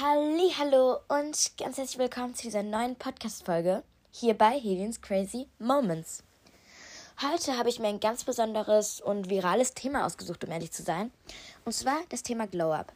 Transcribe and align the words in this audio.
Hallo 0.00 1.00
und 1.08 1.52
ganz 1.58 1.76
herzlich 1.76 1.98
willkommen 1.98 2.34
zu 2.34 2.44
dieser 2.44 2.62
neuen 2.62 2.96
Podcast-Folge 2.96 3.82
hier 4.10 4.32
bei 4.32 4.58
Helens 4.58 5.02
Crazy 5.02 5.48
Moments. 5.58 6.24
Heute 7.20 7.58
habe 7.58 7.68
ich 7.68 7.78
mir 7.78 7.88
ein 7.88 8.00
ganz 8.00 8.24
besonderes 8.24 9.02
und 9.02 9.28
virales 9.28 9.74
Thema 9.74 10.06
ausgesucht, 10.06 10.44
um 10.44 10.50
ehrlich 10.50 10.72
zu 10.72 10.82
sein. 10.82 11.10
Und 11.66 11.72
zwar 11.72 11.98
das 12.08 12.22
Thema 12.22 12.46
Glow 12.46 12.72
Up. 12.72 12.90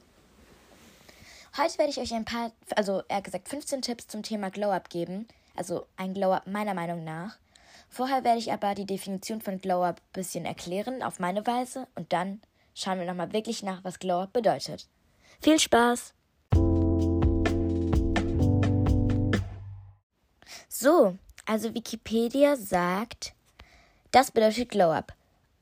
Heute 1.58 1.76
werde 1.76 1.90
ich 1.90 1.98
euch 1.98 2.14
ein 2.14 2.24
paar, 2.24 2.52
also 2.76 3.02
eher 3.08 3.20
gesagt 3.20 3.50
15 3.50 3.82
Tipps 3.82 4.08
zum 4.08 4.22
Thema 4.22 4.48
Glow 4.48 4.70
Up 4.70 4.88
geben. 4.88 5.28
Also 5.54 5.86
ein 5.98 6.14
Glow 6.14 6.32
Up 6.32 6.46
meiner 6.46 6.72
Meinung 6.72 7.04
nach. 7.04 7.36
Vorher 7.90 8.24
werde 8.24 8.38
ich 8.38 8.52
aber 8.52 8.74
die 8.74 8.86
Definition 8.86 9.42
von 9.42 9.60
Glow 9.60 9.84
Up 9.84 10.00
ein 10.00 10.12
bisschen 10.14 10.46
erklären 10.46 11.02
auf 11.02 11.18
meine 11.18 11.46
Weise 11.46 11.88
und 11.94 12.14
dann 12.14 12.40
schauen 12.74 12.98
wir 12.98 13.06
nochmal 13.06 13.34
wirklich 13.34 13.62
nach, 13.62 13.84
was 13.84 13.98
Glow 13.98 14.22
Up 14.22 14.32
bedeutet. 14.32 14.88
Viel 15.42 15.58
Spaß! 15.60 16.15
So, 20.78 21.16
also 21.46 21.72
Wikipedia 21.72 22.54
sagt, 22.54 23.32
das 24.10 24.30
bedeutet 24.30 24.68
Glow 24.68 24.92
Up. 24.92 25.14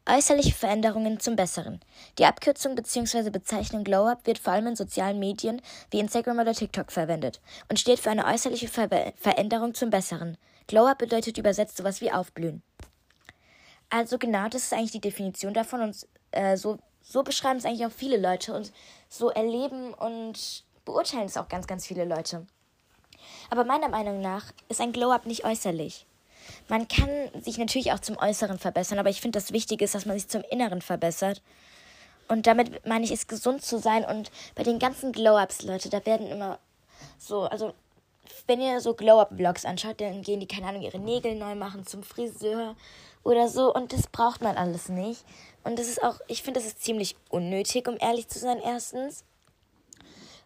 Äußerliche 0.07 0.51
Veränderungen 0.51 1.21
zum 1.21 1.37
Besseren. 1.37 1.79
Die 2.19 2.25
Abkürzung 2.25 2.75
bzw. 2.75 3.31
Bezeichnung 3.31 3.85
Glow 3.85 4.09
Up 4.09 4.27
wird 4.27 4.41
vor 4.41 4.55
allem 4.55 4.67
in 4.67 4.75
sozialen 4.75 5.21
Medien 5.21 5.63
wie 5.93 6.01
Instagram 6.01 6.41
oder 6.41 6.53
TikTok 6.53 6.91
verwendet 6.91 7.41
und 7.69 7.79
steht 7.79 8.01
für 8.01 8.11
eine 8.11 8.27
äußerliche 8.27 8.67
Ver 8.67 8.89
Veränderung 9.15 9.73
zum 9.75 9.91
Besseren. 9.91 10.37
Glow 10.67 10.85
Up 10.85 10.99
bedeutet 10.99 11.39
übersetzt 11.39 11.77
sowas 11.77 12.01
wie 12.01 12.11
aufblühen. 12.11 12.65
Also 13.91 14.19
genau, 14.19 14.49
das 14.49 14.65
ist 14.65 14.73
eigentlich 14.73 14.91
die 14.91 15.01
Definition 15.01 15.55
davon 15.55 15.81
und 15.81 16.09
äh, 16.33 16.57
so, 16.57 16.79
so 17.03 17.23
beschreiben 17.23 17.61
es 17.61 17.65
eigentlich 17.65 17.87
auch 17.87 17.93
viele 17.93 18.17
Leute 18.17 18.53
und 18.53 18.73
so 19.09 19.31
erleben 19.31 19.95
und 19.95 20.65
beurteilen 20.85 21.27
es 21.27 21.37
auch 21.37 21.47
ganz, 21.47 21.69
ganz 21.69 21.87
viele 21.87 22.05
Leute. 22.05 22.49
Aber 23.51 23.65
meiner 23.65 23.89
Meinung 23.89 24.21
nach 24.21 24.53
ist 24.69 24.81
ein 24.81 24.93
Glow-Up 24.93 25.27
nicht 25.27 25.45
äußerlich. 25.45 26.07
Man 26.69 26.89
kann 26.89 27.09
sich 27.43 27.59
natürlich 27.59 27.93
auch 27.93 28.01
zum 28.01 28.19
Äußeren 28.19 28.59
verbessern, 28.59 28.99
aber 28.99 29.11
ich 29.11 29.21
finde, 29.21 29.39
das 29.39 29.53
Wichtige 29.53 29.85
ist, 29.85 29.95
dass 29.95 30.07
man 30.07 30.19
sich 30.19 30.29
zum 30.29 30.43
Inneren 30.51 30.83
verbessert. 30.83 31.43
Und 32.29 32.47
damit 32.47 32.87
meine 32.87 33.05
ich 33.05 33.11
es, 33.11 33.27
gesund 33.27 33.63
zu 33.63 33.79
sein. 33.79 34.05
Und 34.05 34.31
bei 34.55 34.63
den 34.63 34.79
ganzen 34.79 35.13
Glow-Ups, 35.13 35.63
Leute, 35.63 35.91
da 35.91 36.05
werden 36.07 36.27
immer 36.27 36.59
so, 37.19 37.43
also 37.43 37.75
wenn 38.47 38.61
ihr 38.61 38.81
so 38.81 38.95
Glow-Up-Vlogs 38.95 39.65
anschaut, 39.65 40.01
dann 40.01 40.23
gehen 40.23 40.41
die, 40.41 40.47
keine 40.47 40.67
Ahnung, 40.67 40.83
ihre 40.83 40.99
Nägel 40.99 41.35
neu 41.35 41.55
machen 41.55 41.87
zum 41.87 42.03
Friseur 42.03 42.77
oder 43.23 43.49
so. 43.49 43.75
Und 43.75 43.93
das 43.93 44.07
braucht 44.07 44.41
man 44.41 44.57
alles 44.57 44.89
nicht. 44.89 45.25
Und 45.65 45.79
das 45.79 45.89
ist 45.89 46.03
auch, 46.03 46.21
ich 46.29 46.43
finde, 46.43 46.61
das 46.61 46.69
ist 46.69 46.83
ziemlich 46.83 47.17
unnötig, 47.29 47.89
um 47.89 47.97
ehrlich 47.99 48.29
zu 48.29 48.39
sein, 48.39 48.59
erstens. 48.63 49.25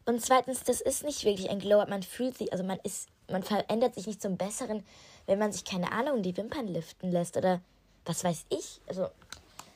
Und 0.09 0.25
zweitens, 0.25 0.65
das 0.65 0.81
ist 0.81 1.05
nicht 1.05 1.25
wirklich 1.27 1.51
ein 1.51 1.59
Glow-Up. 1.59 1.91
Man 1.91 2.03
fühlt 2.03 2.39
sich, 2.39 2.51
also 2.51 2.65
man 2.65 2.79
ist, 2.83 3.11
man 3.31 3.43
verändert 3.43 3.95
sich 3.95 4.07
nicht 4.07 4.23
zum 4.23 4.39
Besseren, 4.39 4.83
wenn 5.27 5.39
man 5.39 5.53
sich, 5.53 5.67
keine 5.67 5.93
Ahnung, 5.93 6.23
die 6.23 6.35
Wimpern 6.35 6.67
liften 6.67 7.13
lässt 7.13 7.37
oder 7.37 7.61
was 8.07 8.25
weiß 8.25 8.47
ich. 8.49 8.81
Also, 8.87 9.09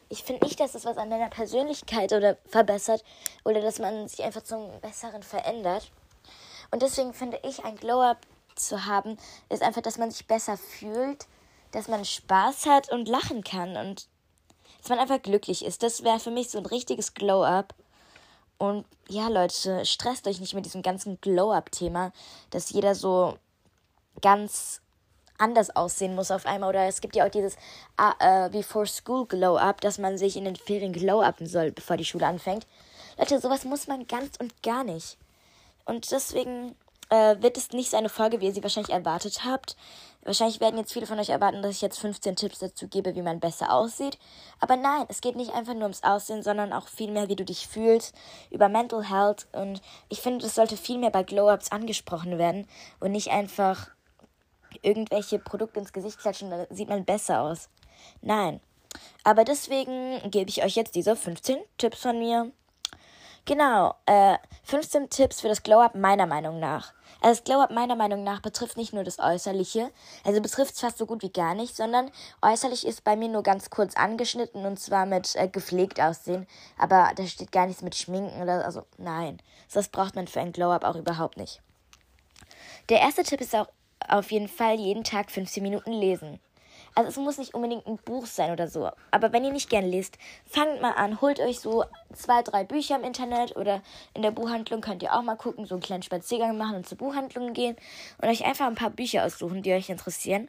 ich 0.08 0.24
finde 0.24 0.46
nicht, 0.46 0.58
dass 0.58 0.72
das 0.72 0.86
was 0.86 0.96
an 0.96 1.10
deiner 1.10 1.28
Persönlichkeit 1.28 2.14
oder 2.14 2.38
verbessert 2.46 3.04
oder 3.44 3.60
dass 3.60 3.78
man 3.78 4.08
sich 4.08 4.22
einfach 4.24 4.42
zum 4.42 4.70
Besseren 4.80 5.22
verändert. 5.22 5.92
Und 6.70 6.80
deswegen 6.80 7.12
finde 7.12 7.38
ich, 7.42 7.62
ein 7.62 7.76
Glow-Up 7.76 8.26
zu 8.54 8.86
haben, 8.86 9.18
ist 9.50 9.62
einfach, 9.62 9.82
dass 9.82 9.98
man 9.98 10.10
sich 10.10 10.26
besser 10.26 10.56
fühlt, 10.56 11.26
dass 11.72 11.88
man 11.88 12.06
Spaß 12.06 12.64
hat 12.64 12.90
und 12.90 13.06
lachen 13.06 13.44
kann 13.44 13.76
und 13.76 14.08
dass 14.80 14.88
man 14.88 14.98
einfach 14.98 15.20
glücklich 15.20 15.62
ist. 15.62 15.82
Das 15.82 16.04
wäre 16.04 16.20
für 16.20 16.30
mich 16.30 16.48
so 16.48 16.56
ein 16.56 16.64
richtiges 16.64 17.12
Glow-Up. 17.12 17.74
Und 18.62 18.84
ja, 19.08 19.26
Leute, 19.26 19.84
stresst 19.84 20.28
euch 20.28 20.38
nicht 20.38 20.54
mit 20.54 20.64
diesem 20.64 20.82
ganzen 20.82 21.20
Glow-Up-Thema, 21.20 22.12
dass 22.50 22.70
jeder 22.70 22.94
so 22.94 23.36
ganz 24.20 24.80
anders 25.36 25.74
aussehen 25.74 26.14
muss 26.14 26.30
auf 26.30 26.46
einmal. 26.46 26.68
Oder 26.68 26.86
es 26.86 27.00
gibt 27.00 27.16
ja 27.16 27.26
auch 27.26 27.28
dieses 27.28 27.56
uh, 28.00 28.48
Before 28.50 28.86
School 28.86 29.26
Glow-Up, 29.26 29.80
dass 29.80 29.98
man 29.98 30.16
sich 30.16 30.36
in 30.36 30.44
den 30.44 30.54
Ferien 30.54 30.92
glow-upen 30.92 31.48
soll, 31.48 31.72
bevor 31.72 31.96
die 31.96 32.04
Schule 32.04 32.28
anfängt. 32.28 32.64
Leute, 33.18 33.40
sowas 33.40 33.64
muss 33.64 33.88
man 33.88 34.06
ganz 34.06 34.36
und 34.38 34.62
gar 34.62 34.84
nicht. 34.84 35.18
Und 35.84 36.08
deswegen 36.12 36.76
äh, 37.08 37.42
wird 37.42 37.56
es 37.56 37.72
nicht 37.72 37.90
so 37.90 37.96
eine 37.96 38.10
Folge, 38.10 38.40
wie 38.40 38.46
ihr 38.46 38.54
sie 38.54 38.62
wahrscheinlich 38.62 38.94
erwartet 38.94 39.44
habt. 39.44 39.76
Wahrscheinlich 40.24 40.60
werden 40.60 40.78
jetzt 40.78 40.92
viele 40.92 41.06
von 41.06 41.18
euch 41.18 41.30
erwarten, 41.30 41.62
dass 41.62 41.72
ich 41.72 41.80
jetzt 41.80 41.98
15 41.98 42.36
Tipps 42.36 42.60
dazu 42.60 42.86
gebe, 42.86 43.16
wie 43.16 43.22
man 43.22 43.40
besser 43.40 43.72
aussieht. 43.72 44.18
Aber 44.60 44.76
nein, 44.76 45.04
es 45.08 45.20
geht 45.20 45.34
nicht 45.34 45.52
einfach 45.52 45.74
nur 45.74 45.82
ums 45.82 46.04
Aussehen, 46.04 46.44
sondern 46.44 46.72
auch 46.72 46.86
viel 46.86 47.10
mehr, 47.10 47.28
wie 47.28 47.34
du 47.34 47.44
dich 47.44 47.66
fühlst, 47.66 48.14
über 48.50 48.68
Mental 48.68 49.08
Health. 49.08 49.48
Und 49.52 49.82
ich 50.08 50.20
finde, 50.20 50.44
das 50.44 50.54
sollte 50.54 50.76
viel 50.76 50.98
mehr 50.98 51.10
bei 51.10 51.24
Glow-Ups 51.24 51.72
angesprochen 51.72 52.38
werden 52.38 52.68
und 53.00 53.10
nicht 53.10 53.30
einfach 53.30 53.90
irgendwelche 54.80 55.38
Produkte 55.38 55.80
ins 55.80 55.92
Gesicht 55.92 56.18
klatschen, 56.18 56.50
da 56.50 56.66
sieht 56.70 56.88
man 56.88 57.04
besser 57.04 57.42
aus. 57.42 57.68
Nein. 58.20 58.60
Aber 59.24 59.44
deswegen 59.44 60.20
gebe 60.30 60.50
ich 60.50 60.62
euch 60.64 60.76
jetzt 60.76 60.94
diese 60.94 61.16
15 61.16 61.58
Tipps 61.78 62.00
von 62.00 62.18
mir. 62.18 62.52
Genau, 63.44 63.94
äh, 64.06 64.36
15 64.64 65.10
Tipps 65.10 65.40
für 65.40 65.48
das 65.48 65.62
Glow-Up 65.62 65.96
meiner 65.96 66.26
Meinung 66.26 66.60
nach. 66.60 66.92
Also 67.22 67.40
das 67.40 67.44
Glow-Up 67.44 67.70
meiner 67.70 67.94
Meinung 67.94 68.24
nach 68.24 68.42
betrifft 68.42 68.76
nicht 68.76 68.92
nur 68.92 69.04
das 69.04 69.20
Äußerliche, 69.20 69.92
also 70.24 70.42
betrifft 70.42 70.74
es 70.74 70.80
fast 70.80 70.98
so 70.98 71.06
gut 71.06 71.22
wie 71.22 71.30
gar 71.30 71.54
nicht, 71.54 71.76
sondern 71.76 72.10
äußerlich 72.42 72.84
ist 72.84 73.04
bei 73.04 73.14
mir 73.14 73.28
nur 73.28 73.44
ganz 73.44 73.70
kurz 73.70 73.94
angeschnitten 73.94 74.66
und 74.66 74.80
zwar 74.80 75.06
mit 75.06 75.36
äh, 75.36 75.46
gepflegt 75.46 76.00
aussehen, 76.00 76.48
aber 76.76 77.12
da 77.14 77.24
steht 77.26 77.52
gar 77.52 77.66
nichts 77.66 77.82
mit 77.82 77.94
Schminken 77.94 78.42
oder 78.42 78.64
also 78.64 78.82
nein, 78.98 79.38
das 79.72 79.88
braucht 79.88 80.16
man 80.16 80.26
für 80.26 80.40
ein 80.40 80.52
Glow-Up 80.52 80.82
auch 80.82 80.96
überhaupt 80.96 81.36
nicht. 81.36 81.62
Der 82.88 83.00
erste 83.00 83.22
Tipp 83.22 83.40
ist 83.40 83.54
auch 83.54 83.68
auf 84.08 84.32
jeden 84.32 84.48
Fall 84.48 84.80
jeden 84.80 85.04
Tag 85.04 85.30
15 85.30 85.62
Minuten 85.62 85.92
lesen. 85.92 86.40
Also 86.94 87.08
es 87.08 87.16
muss 87.16 87.38
nicht 87.38 87.54
unbedingt 87.54 87.86
ein 87.86 87.96
Buch 87.96 88.26
sein 88.26 88.50
oder 88.50 88.68
so. 88.68 88.90
Aber 89.10 89.32
wenn 89.32 89.44
ihr 89.44 89.52
nicht 89.52 89.70
gern 89.70 89.86
lest, 89.86 90.18
fangt 90.44 90.82
mal 90.82 90.92
an, 90.92 91.20
holt 91.20 91.40
euch 91.40 91.60
so 91.60 91.84
zwei, 92.12 92.42
drei 92.42 92.64
Bücher 92.64 92.96
im 92.96 93.04
Internet 93.04 93.56
oder 93.56 93.82
in 94.14 94.22
der 94.22 94.30
Buchhandlung 94.30 94.82
könnt 94.82 95.02
ihr 95.02 95.14
auch 95.14 95.22
mal 95.22 95.36
gucken, 95.36 95.64
so 95.64 95.74
einen 95.74 95.82
kleinen 95.82 96.02
Spaziergang 96.02 96.58
machen 96.58 96.76
und 96.76 96.86
zur 96.86 96.98
Buchhandlung 96.98 97.54
gehen 97.54 97.76
und 98.20 98.28
euch 98.28 98.44
einfach 98.44 98.66
ein 98.66 98.74
paar 98.74 98.90
Bücher 98.90 99.24
aussuchen, 99.24 99.62
die 99.62 99.72
euch 99.72 99.88
interessieren. 99.88 100.48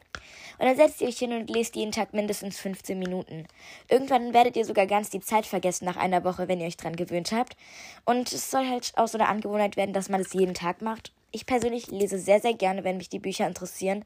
Und 0.58 0.66
dann 0.66 0.76
setzt 0.76 1.00
ihr 1.00 1.08
euch 1.08 1.18
hin 1.18 1.32
und 1.32 1.48
lest 1.48 1.76
jeden 1.76 1.92
Tag 1.92 2.12
mindestens 2.12 2.58
15 2.58 2.98
Minuten. 2.98 3.46
Irgendwann 3.88 4.34
werdet 4.34 4.56
ihr 4.56 4.66
sogar 4.66 4.86
ganz 4.86 5.08
die 5.08 5.20
Zeit 5.20 5.46
vergessen 5.46 5.86
nach 5.86 5.96
einer 5.96 6.24
Woche, 6.24 6.46
wenn 6.46 6.60
ihr 6.60 6.66
euch 6.66 6.76
dran 6.76 6.96
gewöhnt 6.96 7.32
habt. 7.32 7.56
Und 8.04 8.32
es 8.32 8.50
soll 8.50 8.68
halt 8.68 8.92
auch 8.96 9.08
so 9.08 9.16
eine 9.16 9.28
Angewohnheit 9.28 9.76
werden, 9.76 9.94
dass 9.94 10.10
man 10.10 10.20
es 10.20 10.34
jeden 10.34 10.54
Tag 10.54 10.82
macht. 10.82 11.12
Ich 11.32 11.46
persönlich 11.46 11.88
lese 11.88 12.18
sehr, 12.18 12.40
sehr 12.40 12.54
gerne, 12.54 12.84
wenn 12.84 12.98
mich 12.98 13.08
die 13.08 13.18
Bücher 13.18 13.46
interessieren. 13.46 14.04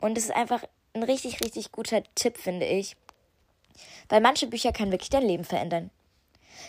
Und 0.00 0.16
es 0.16 0.24
ist 0.24 0.34
einfach 0.34 0.62
ein 0.94 1.02
richtig, 1.02 1.40
richtig 1.40 1.72
guter 1.72 2.02
Tipp, 2.14 2.38
finde 2.38 2.66
ich. 2.66 2.96
Weil 4.08 4.20
manche 4.20 4.46
Bücher 4.46 4.72
können 4.72 4.92
wirklich 4.92 5.10
dein 5.10 5.26
Leben 5.26 5.44
verändern. 5.44 5.90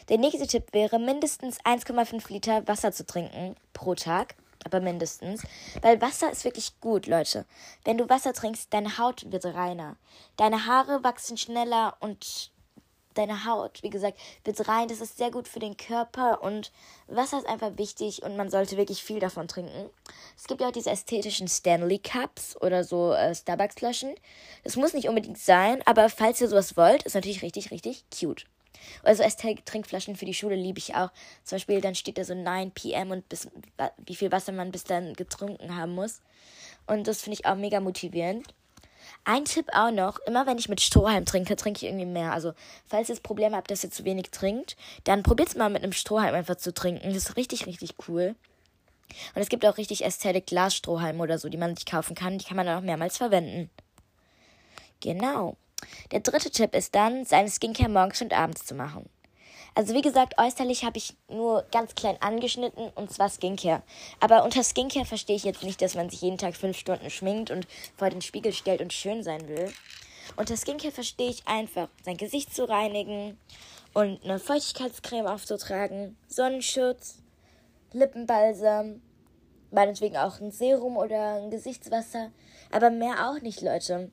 Der 0.10 0.18
nächste 0.18 0.48
Tipp 0.48 0.68
wäre, 0.72 1.00
mindestens 1.00 1.60
1,5 1.62 2.32
Liter 2.32 2.68
Wasser 2.68 2.92
zu 2.92 3.06
trinken 3.06 3.56
pro 3.74 3.96
Tag. 3.96 4.36
Aber 4.66 4.80
mindestens. 4.80 5.44
Weil 5.82 6.02
Wasser 6.02 6.32
ist 6.32 6.46
wirklich 6.46 6.80
gut, 6.80 7.08
Leute. 7.08 7.46
Wenn 7.84 7.98
du 7.98 8.10
Wasser 8.10 8.32
trinkst, 8.32 8.74
deine 8.74 8.98
Haut 8.98 9.30
wird 9.30 9.46
reiner. 9.46 9.98
Deine 10.38 10.66
Haare 10.66 11.04
wachsen 11.04 11.38
schneller 11.38 11.98
und 12.00 12.53
deine 13.14 13.46
Haut, 13.46 13.82
wie 13.84 13.90
gesagt, 13.90 14.18
wird 14.44 14.68
rein. 14.68 14.88
Das 14.88 15.02
ist 15.02 15.18
sehr 15.18 15.32
gut 15.32 15.48
für 15.48 15.60
den 15.60 15.78
Körper 15.78 16.42
und 16.42 16.72
Wasser 17.08 17.38
ist 17.38 17.48
einfach 17.48 17.78
wichtig 17.78 18.24
und 18.24 18.38
man 18.38 18.50
sollte 18.50 18.78
wirklich 18.78 19.04
viel 19.04 19.20
davon 19.20 19.48
trinken. 19.48 19.90
Es 20.38 20.48
gibt 20.48 20.62
ja 20.62 20.68
auch 20.68 20.72
diese 20.72 20.92
ästhetischen 20.92 21.48
Stanley 21.48 22.00
Cups 22.00 22.56
oder 22.62 22.84
so 22.84 23.14
äh, 23.14 23.34
Starbucks 23.34 23.76
Flaschen. 23.76 24.16
Das 24.64 24.76
muss 24.76 24.94
nicht 24.94 25.10
unbedingt 25.10 25.38
sein, 25.38 25.82
aber 25.86 26.10
falls 26.10 26.42
ihr 26.42 26.48
sowas 26.48 26.78
wollt, 26.78 27.04
ist 27.04 27.16
natürlich 27.16 27.42
richtig, 27.42 27.72
richtig 27.72 28.04
cute. 28.10 28.46
Also 29.04 29.24
Trinkflaschen 29.66 30.16
für 30.16 30.26
die 30.26 30.34
Schule 30.34 30.56
liebe 30.56 30.80
ich 30.80 30.96
auch. 30.96 31.12
Zum 31.44 31.56
Beispiel, 31.56 31.82
dann 31.82 31.96
steht 31.96 32.18
da 32.18 32.24
so 32.24 32.36
9 32.36 32.72
pm 32.72 33.12
und 33.12 33.30
bis, 33.30 33.48
wie 34.06 34.16
viel 34.16 34.32
Wasser 34.32 34.52
man 34.52 34.72
bis 34.72 34.84
dann 34.84 35.14
getrunken 35.14 35.76
haben 35.76 35.94
muss. 35.94 36.22
Und 36.88 37.08
das 37.08 37.22
finde 37.22 37.40
ich 37.40 37.46
auch 37.46 37.56
mega 37.56 37.80
motivierend. 37.80 38.54
Ein 39.26 39.46
Tipp 39.46 39.68
auch 39.74 39.92
noch, 39.92 40.20
immer 40.20 40.46
wenn 40.46 40.58
ich 40.58 40.68
mit 40.68 40.82
Strohhalm 40.82 41.26
trinke, 41.26 41.56
trinke 41.56 41.78
ich 41.78 41.84
irgendwie 41.86 42.06
mehr. 42.06 42.34
Also, 42.34 42.54
falls 42.86 43.08
ihr 43.08 43.16
das 43.16 43.22
Problem 43.22 43.56
habt, 43.56 43.72
dass 43.72 43.84
ihr 43.84 43.92
zu 43.92 44.04
wenig 44.04 44.32
trinkt, 44.32 44.76
dann 45.06 45.24
probiert 45.24 45.50
es 45.50 45.56
mal 45.56 45.70
mit 45.70 45.82
einem 45.82 45.94
Strohhalm 45.94 46.36
einfach 46.36 46.58
zu 46.58 46.74
trinken. 46.74 47.08
Das 47.08 47.30
ist 47.30 47.38
richtig, 47.38 47.66
richtig 47.66 47.96
cool. 48.08 48.36
Und 49.36 49.42
es 49.42 49.50
gibt 49.50 49.66
auch 49.66 49.78
richtig 49.78 50.04
Ästhetik 50.04 50.48
Glasstrohhalme 50.48 51.22
oder 51.22 51.38
so, 51.38 51.48
die 51.48 51.58
man 51.58 51.76
sich 51.76 51.86
kaufen 51.86 52.16
kann. 52.16 52.38
Die 52.38 52.46
kann 52.46 52.58
man 52.58 52.66
dann 52.66 52.80
auch 52.80 52.84
mehrmals 52.86 53.18
verwenden. 53.18 53.70
Genau. 55.00 55.56
Der 56.12 56.22
dritte 56.22 56.50
Tipp 56.50 56.76
ist 56.76 56.96
dann, 56.96 57.26
seine 57.26 57.50
Skincare 57.50 57.90
morgens 57.90 58.22
und 58.22 58.34
abends 58.34 58.66
zu 58.66 58.76
machen. 58.76 59.10
Also 59.76 59.96
wie 59.96 60.02
gesagt, 60.02 60.36
äußerlich 60.38 60.84
habe 60.84 60.98
ich 61.00 61.16
nur 61.28 61.66
ganz 61.72 61.96
klein 61.96 62.18
angeschnitten 62.22 62.92
und 62.94 63.12
zwar 63.12 63.30
Skincare. 63.30 63.82
Aber 64.20 64.44
unter 64.44 64.64
Skincare 64.64 65.06
verstehe 65.06 65.36
ich 65.36 65.44
jetzt 65.44 65.64
nicht, 65.64 65.82
dass 65.82 65.96
man 65.96 66.10
sich 66.10 66.22
jeden 66.22 66.38
Tag 66.38 66.56
fünf 66.56 66.78
Stunden 66.78 67.10
schminkt 67.10 67.50
und 67.50 67.68
vor 67.98 68.10
den 68.10 68.22
Spiegel 68.22 68.54
stellt 68.54 68.82
und 68.82 68.94
schön 68.94 69.24
sein 69.24 69.48
will. 69.48 69.74
Unter 70.36 70.58
Skincare 70.58 70.92
verstehe 70.92 71.30
ich 71.30 71.48
einfach, 71.48 71.90
sein 72.04 72.18
Gesicht 72.18 72.54
zu 72.54 72.70
reinigen 72.70 73.38
und 73.94 74.24
eine 74.24 74.40
Feuchtigkeitscreme 74.40 75.28
aufzutragen, 75.28 76.18
Sonnenschutz, 76.28 77.20
Lippenbalsam, 77.94 79.02
meinetwegen 79.72 80.18
auch 80.18 80.40
ein 80.40 80.52
Serum 80.52 80.98
oder 80.98 81.42
ein 81.42 81.50
Gesichtswasser. 81.50 82.32
Aber 82.72 82.92
mehr 82.92 83.30
auch 83.30 83.42
nicht, 83.42 83.62
Leute. 83.62 84.12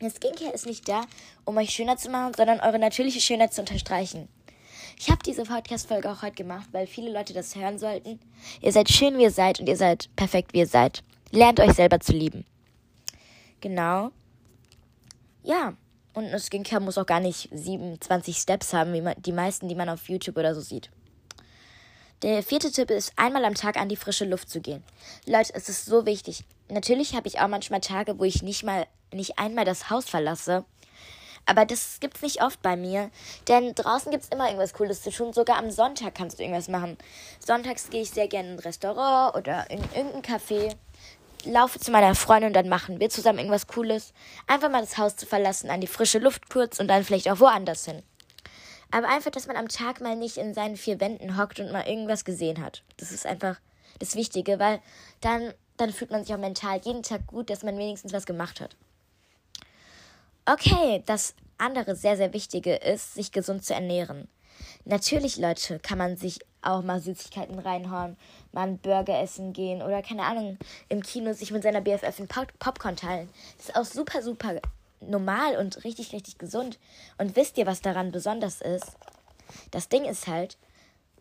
Skincare 0.00 0.52
ist 0.52 0.66
nicht 0.66 0.88
da, 0.88 1.02
um 1.44 1.56
euch 1.56 1.70
schöner 1.70 1.96
zu 1.96 2.10
machen, 2.10 2.34
sondern 2.34 2.60
eure 2.60 2.78
natürliche 2.78 3.20
Schönheit 3.20 3.52
zu 3.52 3.60
unterstreichen. 3.60 4.28
Ich 4.98 5.10
habe 5.10 5.22
diese 5.24 5.44
Podcast-Folge 5.44 6.10
auch 6.10 6.22
heute 6.22 6.36
gemacht, 6.36 6.68
weil 6.72 6.86
viele 6.86 7.12
Leute 7.12 7.32
das 7.32 7.54
hören 7.56 7.78
sollten. 7.78 8.20
Ihr 8.60 8.72
seid 8.72 8.88
schön, 8.88 9.18
wie 9.18 9.22
ihr 9.22 9.30
seid 9.30 9.60
und 9.60 9.68
ihr 9.68 9.76
seid 9.76 10.08
perfekt, 10.16 10.52
wie 10.52 10.58
ihr 10.58 10.66
seid. 10.66 11.02
Lernt 11.30 11.60
euch 11.60 11.72
selber 11.72 12.00
zu 12.00 12.12
lieben. 12.12 12.44
Genau. 13.60 14.10
Ja. 15.42 15.74
Und 16.12 16.26
eine 16.26 16.38
Skincare 16.38 16.80
muss 16.80 16.96
auch 16.96 17.06
gar 17.06 17.18
nicht 17.18 17.48
27 17.52 18.36
Steps 18.36 18.72
haben, 18.72 18.92
wie 18.92 19.00
man, 19.00 19.14
die 19.20 19.32
meisten, 19.32 19.68
die 19.68 19.74
man 19.74 19.88
auf 19.88 20.08
YouTube 20.08 20.36
oder 20.36 20.54
so 20.54 20.60
sieht. 20.60 20.90
Der 22.22 22.42
vierte 22.42 22.70
Tipp 22.70 22.90
ist, 22.90 23.12
einmal 23.16 23.44
am 23.44 23.54
Tag 23.54 23.76
an 23.76 23.88
die 23.88 23.96
frische 23.96 24.24
Luft 24.24 24.48
zu 24.48 24.60
gehen. 24.60 24.84
Leute, 25.26 25.52
es 25.54 25.68
ist 25.68 25.86
so 25.86 26.06
wichtig. 26.06 26.44
Natürlich 26.70 27.14
habe 27.14 27.26
ich 27.26 27.40
auch 27.40 27.48
manchmal 27.48 27.80
Tage, 27.80 28.18
wo 28.18 28.24
ich 28.24 28.42
nicht 28.42 28.62
mal, 28.62 28.86
nicht 29.12 29.38
einmal 29.38 29.64
das 29.64 29.90
Haus 29.90 30.04
verlasse. 30.08 30.64
Aber 31.46 31.64
das 31.66 31.98
gibt's 32.00 32.22
nicht 32.22 32.42
oft 32.42 32.62
bei 32.62 32.76
mir. 32.76 33.10
Denn 33.48 33.74
draußen 33.74 34.10
gibt's 34.10 34.28
immer 34.28 34.46
irgendwas 34.46 34.72
Cooles 34.74 35.02
zu 35.02 35.10
tun. 35.10 35.32
Sogar 35.32 35.58
am 35.58 35.70
Sonntag 35.70 36.14
kannst 36.14 36.38
du 36.38 36.42
irgendwas 36.42 36.68
machen. 36.68 36.96
Sonntags 37.38 37.90
gehe 37.90 38.02
ich 38.02 38.10
sehr 38.10 38.28
gerne 38.28 38.50
in 38.50 38.54
ein 38.56 38.60
Restaurant 38.60 39.36
oder 39.36 39.70
in 39.70 39.80
irgendein 39.94 40.22
Café. 40.22 40.74
Laufe 41.44 41.78
zu 41.78 41.90
meiner 41.90 42.14
Freundin 42.14 42.48
und 42.48 42.54
dann 42.54 42.70
machen 42.70 43.00
wir 43.00 43.10
zusammen 43.10 43.38
irgendwas 43.38 43.66
Cooles. 43.66 44.14
Einfach 44.46 44.70
mal 44.70 44.80
das 44.80 44.96
Haus 44.96 45.16
zu 45.16 45.26
verlassen, 45.26 45.68
an 45.68 45.82
die 45.82 45.86
frische 45.86 46.18
Luft 46.18 46.48
kurz 46.48 46.80
und 46.80 46.88
dann 46.88 47.04
vielleicht 47.04 47.30
auch 47.30 47.40
woanders 47.40 47.84
hin. 47.84 48.02
Aber 48.90 49.08
einfach, 49.08 49.30
dass 49.30 49.46
man 49.46 49.56
am 49.56 49.68
Tag 49.68 50.00
mal 50.00 50.16
nicht 50.16 50.36
in 50.36 50.54
seinen 50.54 50.76
vier 50.76 51.00
Wänden 51.00 51.36
hockt 51.36 51.60
und 51.60 51.72
mal 51.72 51.86
irgendwas 51.86 52.24
gesehen 52.24 52.64
hat. 52.64 52.82
Das 52.96 53.12
ist 53.12 53.26
einfach 53.26 53.60
das 53.98 54.14
Wichtige, 54.14 54.58
weil 54.58 54.80
dann, 55.20 55.52
dann 55.76 55.92
fühlt 55.92 56.10
man 56.10 56.24
sich 56.24 56.34
auch 56.34 56.38
mental 56.38 56.80
jeden 56.82 57.02
Tag 57.02 57.26
gut, 57.26 57.50
dass 57.50 57.62
man 57.62 57.76
wenigstens 57.76 58.12
was 58.12 58.24
gemacht 58.24 58.60
hat. 58.60 58.76
Okay, 60.46 61.02
das 61.06 61.34
andere 61.56 61.96
sehr, 61.96 62.18
sehr 62.18 62.34
Wichtige 62.34 62.74
ist, 62.74 63.14
sich 63.14 63.32
gesund 63.32 63.64
zu 63.64 63.72
ernähren. 63.72 64.28
Natürlich, 64.84 65.38
Leute, 65.38 65.78
kann 65.78 65.96
man 65.96 66.18
sich 66.18 66.38
auch 66.60 66.82
mal 66.82 67.00
Süßigkeiten 67.00 67.58
reinhauen, 67.58 68.18
mal 68.52 68.64
einen 68.64 68.78
Burger 68.78 69.18
essen 69.20 69.54
gehen 69.54 69.80
oder 69.80 70.02
keine 70.02 70.22
Ahnung, 70.22 70.58
im 70.90 71.02
Kino 71.02 71.32
sich 71.32 71.50
mit 71.50 71.62
seiner 71.62 71.80
BFF 71.80 72.20
ein 72.20 72.28
Pop 72.28 72.52
Popcorn 72.58 72.96
teilen. 72.96 73.30
Das 73.56 73.70
ist 73.70 73.76
auch 73.76 73.86
super, 73.86 74.22
super 74.22 74.60
normal 75.00 75.56
und 75.56 75.82
richtig, 75.82 76.12
richtig 76.12 76.36
gesund. 76.36 76.78
Und 77.16 77.36
wisst 77.36 77.56
ihr, 77.56 77.66
was 77.66 77.80
daran 77.80 78.12
besonders 78.12 78.60
ist? 78.60 78.96
Das 79.70 79.88
Ding 79.88 80.04
ist 80.04 80.26
halt, 80.26 80.58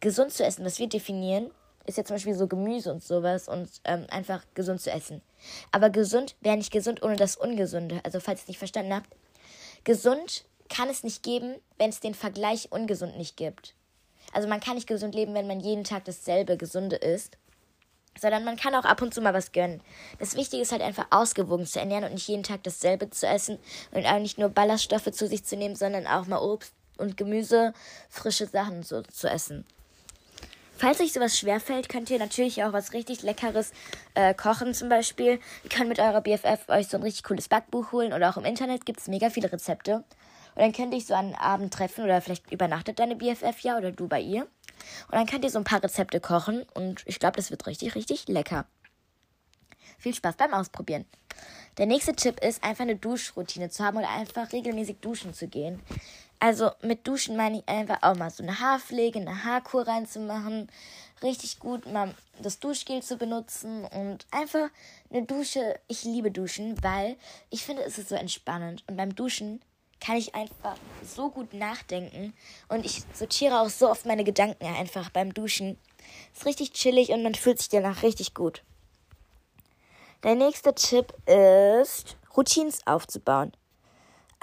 gesund 0.02 0.34
zu 0.34 0.44
essen, 0.44 0.66
was 0.66 0.80
wir 0.80 0.90
definieren, 0.90 1.50
ist 1.86 1.98
ja 1.98 2.06
zum 2.06 2.16
Beispiel 2.16 2.36
so 2.36 2.48
Gemüse 2.48 2.92
und 2.92 3.04
sowas 3.04 3.48
und 3.48 3.70
ähm, 3.84 4.06
einfach 4.10 4.44
gesund 4.54 4.82
zu 4.82 4.92
essen. 4.92 5.22
Aber 5.72 5.90
gesund 5.90 6.36
wäre 6.42 6.58
nicht 6.58 6.72
gesund 6.72 7.04
ohne 7.04 7.16
das 7.16 7.36
Ungesunde. 7.36 8.00
Also 8.04 8.20
falls 8.20 8.40
ihr 8.40 8.44
es 8.44 8.48
nicht 8.48 8.58
verstanden 8.58 8.94
habt, 8.94 9.10
gesund 9.84 10.46
kann 10.70 10.90
es 10.90 11.04
nicht 11.04 11.24
geben, 11.24 11.56
wenn 11.78 11.90
es 11.90 12.00
den 12.00 12.14
Vergleich 12.14 12.72
ungesund 12.72 13.18
nicht 13.18 13.38
gibt. 13.38 13.76
Also 14.32 14.48
man 14.48 14.62
kann 14.62 14.76
nicht 14.76 14.88
gesund 14.88 15.14
leben, 15.14 15.34
wenn 15.34 15.48
man 15.48 15.60
jeden 15.60 15.84
Tag 15.84 16.06
dasselbe 16.06 16.58
Gesunde 16.58 16.96
isst, 16.96 17.38
sondern 18.20 18.46
man 18.46 18.58
kann 18.58 18.76
auch 18.76 18.86
ab 18.86 19.02
und 19.02 19.14
zu 19.14 19.22
mal 19.22 19.34
was 19.34 19.52
gönnen. 19.52 19.82
Das 20.20 20.36
Wichtige 20.36 20.62
ist 20.62 20.72
halt 20.72 20.82
einfach 20.82 21.08
ausgewogen 21.10 21.66
zu 21.66 21.80
ernähren 21.80 22.06
und 22.06 22.14
nicht 22.14 22.28
jeden 22.28 22.44
Tag 22.44 22.64
dasselbe 22.64 23.10
zu 23.10 23.28
essen 23.28 23.60
und 23.92 24.06
auch 24.06 24.20
nicht 24.20 24.38
nur 24.38 24.50
Ballaststoffe 24.50 25.12
zu 25.12 25.28
sich 25.28 25.44
zu 25.44 25.58
nehmen, 25.58 25.76
sondern 25.76 26.08
auch 26.08 26.28
mal 26.28 26.40
Obst 26.40 26.74
und 26.98 27.18
Gemüse, 27.18 27.74
frische 28.10 28.46
Sachen 28.46 28.84
so 28.84 29.02
zu 29.02 29.28
essen. 29.28 29.66
Falls 30.76 31.00
euch 31.00 31.14
sowas 31.14 31.38
schwerfällt, 31.38 31.88
könnt 31.88 32.10
ihr 32.10 32.20
natürlich 32.20 32.64
auch 32.64 32.74
was 32.74 32.94
richtig 32.94 33.22
Leckeres 33.22 33.72
äh, 34.16 34.34
kochen 34.34 34.74
zum 34.74 34.90
Beispiel. 34.90 35.40
Ihr 35.64 35.70
könnt 35.70 35.88
mit 35.88 36.00
eurer 36.00 36.22
BFF 36.22 36.68
euch 36.68 36.88
so 36.88 36.98
ein 36.98 37.04
richtig 37.04 37.24
cooles 37.24 37.48
Backbuch 37.48 37.92
holen 37.92 38.12
oder 38.12 38.30
auch 38.30 38.38
im 38.38 38.46
Internet 38.46 38.86
gibt 38.86 39.00
es 39.00 39.08
mega 39.08 39.30
viele 39.30 39.52
Rezepte. 39.52 40.04
Und 40.56 40.62
dann 40.62 40.74
könnt 40.74 40.94
ihr 40.94 40.98
euch 40.98 41.06
so 41.06 41.14
einen 41.14 41.36
Abend 41.36 41.74
treffen 41.74 42.04
oder 42.04 42.22
vielleicht 42.22 42.52
übernachtet 42.52 43.00
deine 43.00 43.16
BFF 43.16 43.60
ja 43.62 43.78
oder 43.78 43.92
du 43.92 44.08
bei 44.08 44.20
ihr. 44.20 44.44
Und 44.44 45.14
dann 45.14 45.26
könnt 45.26 45.44
ihr 45.44 45.50
so 45.50 45.60
ein 45.60 45.64
paar 45.64 45.84
Rezepte 45.84 46.20
kochen 46.20 46.66
und 46.74 47.04
ich 47.06 47.20
glaube, 47.20 47.38
das 47.38 47.52
wird 47.52 47.66
richtig, 47.66 47.96
richtig 47.96 48.28
lecker. 48.28 48.66
Viel 49.98 50.14
Spaß 50.14 50.36
beim 50.36 50.54
Ausprobieren. 50.54 51.06
Der 51.78 51.86
nächste 51.86 52.14
Tipp 52.14 52.40
ist, 52.44 52.64
einfach 52.64 52.84
eine 52.84 52.96
Duschroutine 52.96 53.70
zu 53.70 53.84
haben 53.84 53.98
oder 53.98 54.10
einfach 54.10 54.52
regelmäßig 54.52 54.98
duschen 55.00 55.34
zu 55.34 55.48
gehen. 55.48 55.82
Also 56.44 56.72
mit 56.82 57.08
Duschen 57.08 57.38
meine 57.38 57.60
ich 57.60 57.70
einfach 57.70 58.00
auch 58.02 58.18
mal 58.18 58.30
so 58.30 58.44
eine 58.44 58.60
Haarpflege, 58.60 59.18
eine 59.18 59.46
Haarkur 59.46 59.88
reinzumachen. 59.88 60.70
Richtig 61.22 61.58
gut 61.58 61.90
mal 61.90 62.14
das 62.42 62.60
Duschgel 62.60 63.02
zu 63.02 63.16
benutzen 63.16 63.86
und 63.86 64.28
einfach 64.30 64.68
eine 65.10 65.24
Dusche. 65.24 65.80
Ich 65.88 66.04
liebe 66.04 66.32
Duschen, 66.32 66.84
weil 66.84 67.16
ich 67.50 67.64
finde, 67.64 67.84
es 67.84 67.98
ist 67.98 68.10
so 68.10 68.16
entspannend. 68.16 68.84
Und 68.88 68.98
beim 68.98 69.16
Duschen 69.16 69.62
kann 70.02 70.18
ich 70.18 70.36
einfach 70.36 70.76
so 71.02 71.30
gut 71.30 71.54
nachdenken 71.54 72.34
und 72.68 72.86
ich 72.86 73.04
sortiere 73.14 73.62
auch 73.62 73.70
so 73.70 73.90
oft 73.90 74.06
meine 74.06 74.26
Gedanken 74.26 74.66
einfach 74.66 75.12
beim 75.12 75.34
Duschen. 75.34 75.80
Ist 76.36 76.46
richtig 76.46 76.74
chillig 76.74 77.12
und 77.12 77.24
man 77.24 77.36
fühlt 77.36 77.60
sich 77.60 77.70
danach 77.70 78.04
richtig 78.04 78.34
gut. 78.34 78.64
Der 80.24 80.36
nächste 80.36 80.76
Tipp 80.76 81.14
ist, 81.26 82.18
Routines 82.36 82.86
aufzubauen. 82.86 83.54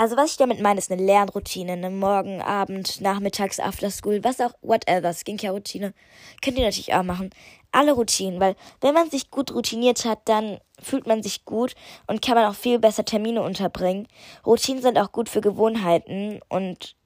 Also 0.00 0.16
was 0.16 0.30
ich 0.30 0.36
damit 0.38 0.62
meine, 0.62 0.78
ist 0.78 0.90
eine 0.90 1.02
Lernroutine, 1.02 1.72
eine 1.72 1.90
Morgen, 1.90 2.40
Abend, 2.40 3.02
Nachmittags, 3.02 3.60
After 3.60 3.90
School, 3.90 4.24
was 4.24 4.40
auch, 4.40 4.54
whatever, 4.62 5.12
Skincare-Routine. 5.12 5.92
Könnt 6.40 6.56
ihr 6.56 6.64
natürlich 6.64 6.94
auch 6.94 7.02
machen. 7.02 7.28
Alle 7.70 7.92
Routinen, 7.92 8.40
weil 8.40 8.56
wenn 8.80 8.94
man 8.94 9.10
sich 9.10 9.30
gut 9.30 9.52
routiniert 9.52 10.06
hat, 10.06 10.20
dann 10.24 10.58
fühlt 10.80 11.06
man 11.06 11.22
sich 11.22 11.44
gut 11.44 11.74
und 12.06 12.22
kann 12.22 12.34
man 12.34 12.46
auch 12.46 12.54
viel 12.54 12.78
besser 12.78 13.04
Termine 13.04 13.42
unterbringen. 13.42 14.08
Routinen 14.46 14.80
sind 14.80 14.96
auch 14.96 15.12
gut 15.12 15.28
für 15.28 15.42
Gewohnheiten 15.42 16.40
und 16.48 16.96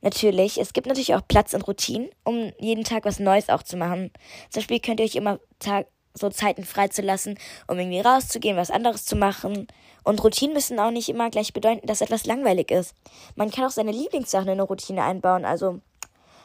natürlich, 0.00 0.58
es 0.58 0.72
gibt 0.72 0.86
natürlich 0.86 1.14
auch 1.14 1.28
Platz 1.28 1.52
in 1.52 1.60
Routinen, 1.60 2.08
um 2.24 2.50
jeden 2.58 2.84
Tag 2.84 3.04
was 3.04 3.18
Neues 3.18 3.50
auch 3.50 3.62
zu 3.62 3.76
machen. 3.76 4.10
Zum 4.48 4.60
Beispiel 4.60 4.80
könnt 4.80 5.00
ihr 5.00 5.06
euch 5.06 5.16
immer 5.16 5.38
Tag, 5.58 5.86
so 6.18 6.28
Zeiten 6.30 6.64
freizulassen, 6.64 7.38
um 7.66 7.78
irgendwie 7.78 8.00
rauszugehen, 8.00 8.56
was 8.56 8.70
anderes 8.70 9.04
zu 9.04 9.16
machen. 9.16 9.66
Und 10.04 10.22
Routinen 10.22 10.54
müssen 10.54 10.80
auch 10.80 10.90
nicht 10.90 11.08
immer 11.08 11.30
gleich 11.30 11.52
bedeuten, 11.52 11.86
dass 11.86 12.00
etwas 12.00 12.26
langweilig 12.26 12.70
ist. 12.70 12.94
Man 13.36 13.50
kann 13.50 13.66
auch 13.66 13.70
seine 13.70 13.92
Lieblingssachen 13.92 14.48
in 14.48 14.52
eine 14.52 14.62
Routine 14.62 15.02
einbauen. 15.02 15.44
Also 15.44 15.80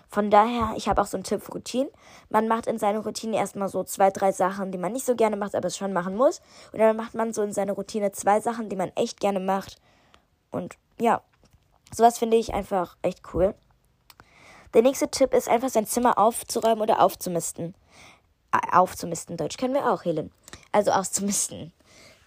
von 0.10 0.30
daher, 0.30 0.74
ich 0.75 0.88
habe 0.88 1.02
auch 1.02 1.08
so 1.08 1.18
einen 1.18 1.24
Tipp 1.24 1.42
für 1.42 1.54
Routinen. 1.54 1.90
Man 2.30 2.48
macht 2.48 2.68
in 2.68 2.78
seine 2.78 3.00
Routine 3.00 3.38
erstmal 3.38 3.70
so 3.70 3.84
zwei, 3.84 4.12
drei 4.12 4.31
Sachen, 4.31 4.72
die 4.72 4.78
man 4.78 4.94
nicht 4.94 5.06
so 5.06 5.16
gerne 5.16 5.38
macht, 5.38 5.56
aber 5.56 5.68
es 5.68 5.78
schon 5.78 5.94
machen 5.94 6.15
muss. 6.15 6.42
Und 6.72 6.80
dann 6.80 6.96
macht 6.96 7.15
man 7.15 7.34
so 7.34 7.42
in 7.42 7.53
seine 7.53 7.72
Routine 7.72 8.12
zwei 8.12 8.39
Sachen, 8.39 8.70
die 8.70 8.75
man 8.75 8.92
echt 8.96 9.20
gerne 9.20 9.39
macht. 9.39 9.77
Und 10.51 10.75
ja, 11.00 11.22
sowas 11.92 12.20
finde 12.20 12.38
ich 12.38 12.53
einfach 12.53 12.96
echt 13.01 13.22
cool. 13.34 13.56
Der 14.74 14.82
nächste 14.82 15.10
Tipp 15.10 15.34
ist 15.34 15.50
einfach 15.50 15.70
sein 15.70 15.88
Zimmer 15.88 16.18
aufzuräumen 16.18 16.82
oder 16.82 17.01
aufzumisten 17.01 17.75
aufzumisten. 18.72 19.38
Deutsch 19.38 19.57
können 19.57 19.74
wir 19.74 19.91
auch, 19.91 20.05
Helen. 20.05 20.31
Also 20.72 20.91
auszumisten. 20.91 21.72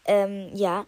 Ähm, 0.05 0.51
ja, 0.55 0.85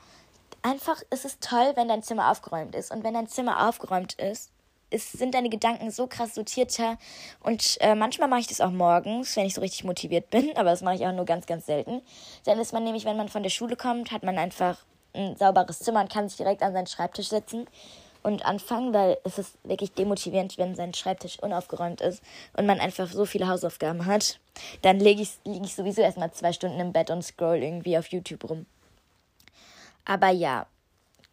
einfach, 0.63 1.03
es 1.11 1.25
ist 1.25 1.41
toll, 1.41 1.73
wenn 1.75 1.89
dein 1.89 2.03
Zimmer 2.03 2.31
aufgeräumt 2.31 2.75
ist. 2.75 2.91
Und 2.91 3.05
wenn 3.05 3.15
dein 3.15 3.29
Zimmer 3.29 3.69
aufgeräumt 3.69 4.15
ist, 4.15 4.51
ist 4.91 5.13
sind 5.13 5.35
deine 5.35 5.51
Gedanken 5.51 5.91
so 5.91 6.07
krass 6.07 6.35
sortierter. 6.35 6.97
Und 7.41 7.77
äh, 7.81 7.95
manchmal 7.95 8.29
mache 8.29 8.41
ich 8.41 8.47
das 8.47 8.61
auch 8.61 8.71
morgens, 8.71 9.37
wenn 9.37 9.47
ich 9.47 9.55
so 9.55 9.61
richtig 9.61 9.85
motiviert 9.85 10.31
bin. 10.31 10.51
Aber 10.57 10.71
das 10.71 10.83
mache 10.83 10.97
ich 10.97 11.07
auch 11.07 11.13
nur 11.13 11.25
ganz, 11.25 11.47
ganz 11.47 11.67
selten. 11.67 12.03
Dann 12.45 12.59
ist 12.59 12.73
man 12.73 12.85
nämlich, 12.85 13.05
wenn 13.05 13.17
man 13.17 13.29
von 13.29 13.43
der 13.43 13.51
Schule 13.51 13.77
kommt, 13.77 14.13
hat 14.13 14.23
man 14.23 14.39
einfach 14.39 14.85
ein 15.15 15.37
sauberes 15.37 15.81
Zimmer 15.81 16.01
und 16.01 16.13
kann 16.13 16.29
sich 16.29 16.37
direkt 16.37 16.63
an 16.63 16.73
seinen 16.73 16.87
Schreibtisch 16.87 17.29
setzen 17.29 17.67
und 18.23 18.45
anfangen, 18.45 18.93
weil 18.93 19.19
es 19.25 19.39
ist 19.39 19.57
wirklich 19.65 19.93
demotivierend, 19.93 20.59
wenn 20.59 20.75
sein 20.75 20.95
Schreibtisch 20.95 21.39
unaufgeräumt 21.41 22.01
ist 22.01 22.23
und 22.57 22.67
man 22.67 22.81
einfach 22.81 23.09
so 23.09 23.25
viele 23.25 23.49
Hausaufgaben 23.49 24.07
hat. 24.07 24.39
Dann 24.83 25.01
liege 25.01 25.23
ich, 25.23 25.39
lieg 25.45 25.65
ich 25.65 25.75
sowieso 25.75 26.03
erstmal 26.03 26.33
zwei 26.33 26.53
Stunden 26.53 26.81
im 26.81 26.93
Bett 26.93 27.11
und 27.11 27.23
scroll 27.23 27.63
irgendwie 27.63 27.99
auf 27.99 28.09
YouTube 28.09 28.49
rum. 28.49 28.67
Aber 30.05 30.31
ja, 30.31 30.67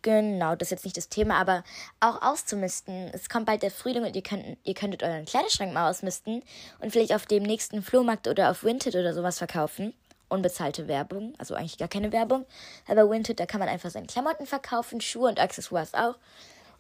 genau, 0.02 0.56
das 0.56 0.68
ist 0.68 0.72
jetzt 0.72 0.86
nicht 0.86 0.98
das 0.98 1.10
Thema, 1.10 1.36
aber 1.36 1.64
auch 2.00 2.22
auszumisten. 2.22 3.10
Es 3.14 3.30
kommt 3.30 3.46
bald 3.46 3.64
der 3.64 3.72
Frühling 3.72 4.04
und 4.04 4.16
ihr, 4.16 4.24
könnt, 4.24 4.58
ihr 4.64 4.74
könntet 4.74 5.02
euren 5.02 5.26
Kleiderschrank 5.26 5.74
mal 5.74 5.90
ausmisten 5.90 6.44
und 6.80 6.92
vielleicht 6.92 7.14
auf 7.14 7.26
dem 7.26 7.44
nächsten 7.44 7.82
Flohmarkt 7.82 8.28
oder 8.28 8.52
auf 8.52 8.64
Vinted 8.64 8.96
oder 8.96 9.14
sowas 9.14 9.38
verkaufen 9.38 9.94
unbezahlte 10.28 10.88
Werbung, 10.88 11.34
also 11.38 11.56
eigentlich 11.56 11.78
gar 11.78 11.88
keine 11.88 12.12
Werbung. 12.12 12.46
Aber 12.88 13.10
Vinted, 13.10 13.40
da 13.40 13.46
kann 13.46 13.60
man 13.60 13.70
einfach 13.70 13.90
seine 13.90 14.08
Klamotten 14.08 14.46
verkaufen, 14.46 15.02
Schuhe 15.02 15.30
und 15.30 15.40
Accessoires 15.40 15.94
auch. 15.94 16.16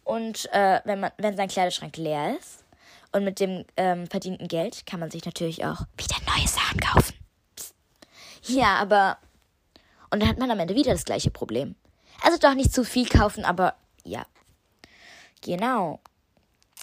Und 0.05 0.47
äh, 0.53 0.79
wenn, 0.85 1.01
man, 1.01 1.11
wenn 1.17 1.35
sein 1.35 1.49
Kleiderschrank 1.49 1.97
leer 1.97 2.37
ist 2.39 2.63
und 3.11 3.25
mit 3.25 3.39
dem 3.39 3.65
ähm, 3.75 4.07
verdienten 4.07 4.47
Geld 4.47 4.85
kann 4.85 4.99
man 4.99 5.11
sich 5.11 5.25
natürlich 5.25 5.65
auch 5.65 5.81
wieder 5.97 6.15
neue 6.27 6.47
Sachen 6.47 6.79
kaufen. 6.79 7.15
Psst. 7.55 7.73
Ja, 8.43 8.75
aber. 8.75 9.17
Und 10.11 10.21
dann 10.21 10.29
hat 10.29 10.37
man 10.37 10.51
am 10.51 10.59
Ende 10.59 10.75
wieder 10.75 10.91
das 10.91 11.05
gleiche 11.05 11.31
Problem. 11.31 11.75
Also 12.21 12.37
doch 12.37 12.53
nicht 12.53 12.71
zu 12.71 12.85
viel 12.85 13.09
kaufen, 13.09 13.43
aber 13.43 13.73
ja. 14.03 14.25
Genau. 15.41 15.99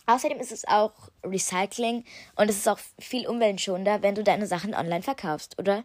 Außerdem 0.06 0.40
ist 0.40 0.50
es 0.50 0.66
auch 0.66 0.92
Recycling 1.24 2.04
und 2.34 2.50
es 2.50 2.56
ist 2.56 2.68
auch 2.68 2.80
viel 2.98 3.28
umweltschonender, 3.28 4.02
wenn 4.02 4.16
du 4.16 4.24
deine 4.24 4.48
Sachen 4.48 4.74
online 4.74 5.02
verkaufst, 5.02 5.58
oder? 5.60 5.84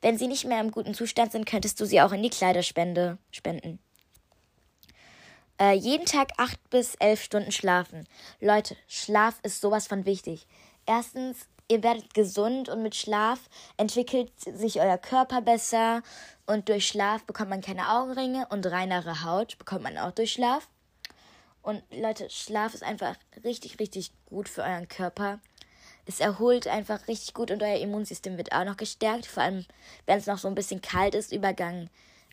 Wenn 0.00 0.18
sie 0.18 0.28
nicht 0.28 0.44
mehr 0.44 0.60
im 0.60 0.70
guten 0.70 0.94
Zustand 0.94 1.32
sind, 1.32 1.46
könntest 1.46 1.80
du 1.80 1.84
sie 1.84 2.00
auch 2.00 2.12
in 2.12 2.22
die 2.22 2.30
Kleiderspende 2.30 3.18
spenden. 3.32 3.80
Äh, 5.58 5.72
jeden 5.74 6.04
Tag 6.04 6.32
acht 6.36 6.58
bis 6.68 6.96
elf 6.96 7.22
Stunden 7.22 7.50
schlafen. 7.50 8.06
Leute, 8.40 8.76
Schlaf 8.88 9.38
ist 9.42 9.62
sowas 9.62 9.86
von 9.86 10.04
wichtig. 10.04 10.46
Erstens, 10.84 11.48
ihr 11.68 11.82
werdet 11.82 12.12
gesund 12.12 12.68
und 12.68 12.82
mit 12.82 12.94
Schlaf 12.94 13.40
entwickelt 13.78 14.30
sich 14.38 14.80
euer 14.80 14.98
Körper 14.98 15.40
besser 15.40 16.02
und 16.46 16.68
durch 16.68 16.86
Schlaf 16.86 17.24
bekommt 17.24 17.50
man 17.50 17.62
keine 17.62 17.90
Augenringe 17.90 18.46
und 18.50 18.66
reinere 18.66 19.24
Haut 19.24 19.56
bekommt 19.58 19.82
man 19.82 19.96
auch 19.96 20.12
durch 20.12 20.32
Schlaf. 20.32 20.68
Und 21.62 21.82
Leute, 21.90 22.28
Schlaf 22.30 22.74
ist 22.74 22.84
einfach 22.84 23.16
richtig, 23.42 23.80
richtig 23.80 24.12
gut 24.26 24.48
für 24.48 24.62
euren 24.62 24.88
Körper. 24.88 25.40
Es 26.04 26.20
erholt 26.20 26.68
einfach 26.68 27.08
richtig 27.08 27.34
gut 27.34 27.50
und 27.50 27.62
euer 27.62 27.80
Immunsystem 27.80 28.36
wird 28.36 28.52
auch 28.52 28.64
noch 28.64 28.76
gestärkt. 28.76 29.26
Vor 29.26 29.42
allem, 29.42 29.64
wenn 30.04 30.18
es 30.18 30.26
noch 30.26 30.38
so 30.38 30.46
ein 30.46 30.54
bisschen 30.54 30.80
kalt 30.80 31.16
ist, 31.16 31.32
Übergang 31.32 31.90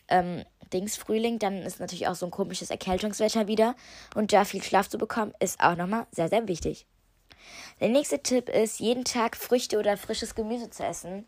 ähm, 0.08 0.44
Dings 0.72 0.96
Frühling, 0.96 1.38
dann 1.38 1.62
ist 1.62 1.80
natürlich 1.80 2.08
auch 2.08 2.14
so 2.14 2.26
ein 2.26 2.30
komisches 2.30 2.70
Erkältungswetter 2.70 3.46
wieder. 3.46 3.74
Und 4.14 4.32
da 4.32 4.44
viel 4.44 4.62
Schlaf 4.62 4.88
zu 4.88 4.98
bekommen, 4.98 5.34
ist 5.40 5.60
auch 5.60 5.76
nochmal 5.76 6.06
sehr, 6.10 6.28
sehr 6.28 6.46
wichtig. 6.48 6.86
Der 7.80 7.88
nächste 7.88 8.22
Tipp 8.22 8.48
ist, 8.48 8.80
jeden 8.80 9.04
Tag 9.04 9.36
Früchte 9.36 9.78
oder 9.78 9.96
frisches 9.96 10.34
Gemüse 10.34 10.70
zu 10.70 10.84
essen. 10.84 11.26